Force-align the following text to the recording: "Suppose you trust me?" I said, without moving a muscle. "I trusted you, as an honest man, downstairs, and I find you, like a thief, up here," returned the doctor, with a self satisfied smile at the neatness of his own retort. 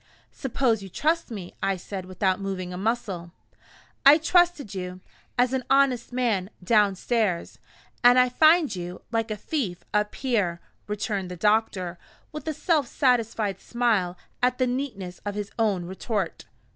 "Suppose 0.31 0.81
you 0.81 0.89
trust 0.89 1.29
me?" 1.29 1.53
I 1.61 1.77
said, 1.77 2.05
without 2.05 2.39
moving 2.41 2.73
a 2.73 2.75
muscle. 2.75 3.29
"I 4.03 4.17
trusted 4.17 4.73
you, 4.73 4.99
as 5.37 5.53
an 5.53 5.63
honest 5.69 6.11
man, 6.11 6.49
downstairs, 6.63 7.59
and 8.03 8.17
I 8.17 8.27
find 8.27 8.75
you, 8.75 9.03
like 9.11 9.29
a 9.29 9.37
thief, 9.37 9.83
up 9.93 10.15
here," 10.15 10.59
returned 10.87 11.29
the 11.29 11.37
doctor, 11.37 11.99
with 12.31 12.47
a 12.47 12.53
self 12.55 12.87
satisfied 12.87 13.61
smile 13.61 14.17
at 14.41 14.57
the 14.57 14.65
neatness 14.65 15.19
of 15.23 15.35
his 15.35 15.51
own 15.59 15.85
retort. 15.85 16.45